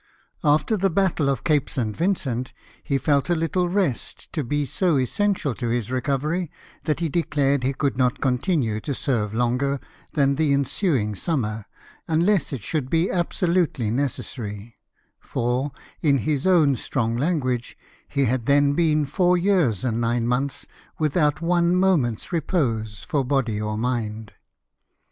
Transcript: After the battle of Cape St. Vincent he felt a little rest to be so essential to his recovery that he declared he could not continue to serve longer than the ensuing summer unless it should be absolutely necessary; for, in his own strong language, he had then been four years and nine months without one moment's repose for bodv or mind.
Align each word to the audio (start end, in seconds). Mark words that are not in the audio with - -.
After 0.43 0.77
the 0.77 0.89
battle 0.89 1.29
of 1.29 1.43
Cape 1.43 1.69
St. 1.69 1.95
Vincent 1.95 2.53
he 2.83 2.97
felt 2.97 3.29
a 3.29 3.35
little 3.35 3.69
rest 3.69 4.33
to 4.33 4.43
be 4.43 4.65
so 4.65 4.97
essential 4.97 5.53
to 5.53 5.67
his 5.69 5.91
recovery 5.91 6.49
that 6.85 7.01
he 7.01 7.07
declared 7.07 7.61
he 7.61 7.71
could 7.73 7.99
not 7.99 8.19
continue 8.19 8.79
to 8.81 8.95
serve 8.95 9.31
longer 9.31 9.79
than 10.13 10.37
the 10.37 10.53
ensuing 10.53 11.13
summer 11.13 11.65
unless 12.07 12.51
it 12.51 12.61
should 12.63 12.89
be 12.89 13.11
absolutely 13.11 13.91
necessary; 13.91 14.79
for, 15.19 15.71
in 16.01 16.17
his 16.17 16.47
own 16.47 16.75
strong 16.75 17.15
language, 17.15 17.77
he 18.07 18.25
had 18.25 18.47
then 18.47 18.73
been 18.73 19.05
four 19.05 19.37
years 19.37 19.85
and 19.85 20.01
nine 20.01 20.25
months 20.25 20.65
without 20.97 21.41
one 21.41 21.75
moment's 21.75 22.31
repose 22.33 23.03
for 23.07 23.23
bodv 23.23 23.63
or 23.63 23.77
mind. 23.77 24.33